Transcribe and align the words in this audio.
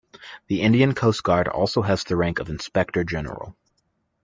The 0.47 0.63
Indian 0.63 0.95
Coast 0.95 1.21
Guard 1.21 1.47
also 1.47 1.83
has 1.83 2.03
the 2.03 2.15
rank 2.17 2.39
of 2.39 2.49
inspector 2.49 3.03
general. 3.03 3.55